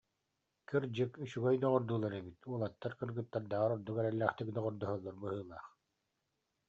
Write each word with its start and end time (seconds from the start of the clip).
Кырдьык, 0.69 1.11
үчүгэй 1.23 1.55
доҕордуулар 1.63 2.13
эбит, 2.19 2.39
уолаттар 2.49 2.93
кыргыттардааҕар 2.99 3.71
ордук 3.75 3.97
эрэллээхтик 4.01 4.49
доҕордоһоллор 4.55 5.15
быһыылаах 5.21 5.65